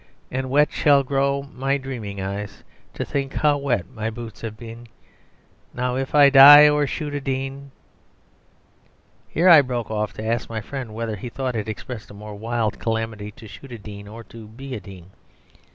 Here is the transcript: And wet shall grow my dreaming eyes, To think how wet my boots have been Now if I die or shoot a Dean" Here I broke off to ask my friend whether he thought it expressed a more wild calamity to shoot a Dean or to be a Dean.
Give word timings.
And 0.31 0.49
wet 0.49 0.71
shall 0.71 1.03
grow 1.03 1.43
my 1.53 1.77
dreaming 1.77 2.19
eyes, 2.19 2.63
To 2.95 3.05
think 3.05 3.33
how 3.35 3.59
wet 3.59 3.85
my 3.93 4.09
boots 4.09 4.41
have 4.41 4.57
been 4.57 4.87
Now 5.75 5.95
if 5.95 6.15
I 6.15 6.31
die 6.31 6.67
or 6.67 6.87
shoot 6.87 7.13
a 7.13 7.21
Dean" 7.21 7.69
Here 9.29 9.47
I 9.47 9.61
broke 9.61 9.91
off 9.91 10.13
to 10.13 10.25
ask 10.25 10.49
my 10.49 10.59
friend 10.59 10.95
whether 10.95 11.15
he 11.17 11.29
thought 11.29 11.55
it 11.55 11.69
expressed 11.69 12.09
a 12.09 12.15
more 12.15 12.33
wild 12.33 12.79
calamity 12.79 13.29
to 13.33 13.47
shoot 13.47 13.71
a 13.71 13.77
Dean 13.77 14.07
or 14.07 14.23
to 14.23 14.47
be 14.47 14.73
a 14.73 14.79
Dean. 14.79 15.11